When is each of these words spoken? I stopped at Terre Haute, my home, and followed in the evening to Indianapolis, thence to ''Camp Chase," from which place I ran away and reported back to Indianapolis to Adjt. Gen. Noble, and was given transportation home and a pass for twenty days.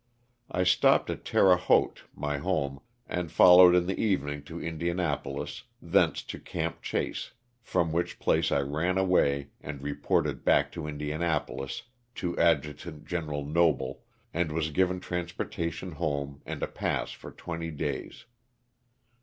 I 0.49 0.63
stopped 0.63 1.11
at 1.11 1.23
Terre 1.23 1.55
Haute, 1.57 2.05
my 2.15 2.39
home, 2.39 2.79
and 3.05 3.31
followed 3.31 3.75
in 3.75 3.85
the 3.85 3.99
evening 4.01 4.41
to 4.45 4.59
Indianapolis, 4.59 5.65
thence 5.79 6.23
to 6.23 6.39
''Camp 6.39 6.81
Chase," 6.81 7.33
from 7.61 7.91
which 7.91 8.17
place 8.17 8.51
I 8.51 8.61
ran 8.61 8.97
away 8.97 9.51
and 9.61 9.83
reported 9.83 10.43
back 10.43 10.71
to 10.71 10.87
Indianapolis 10.87 11.83
to 12.15 12.33
Adjt. 12.39 13.05
Gen. 13.05 13.27
Noble, 13.53 14.01
and 14.33 14.51
was 14.51 14.71
given 14.71 14.99
transportation 14.99 15.91
home 15.91 16.41
and 16.47 16.63
a 16.63 16.67
pass 16.67 17.11
for 17.11 17.29
twenty 17.29 17.69
days. 17.69 18.25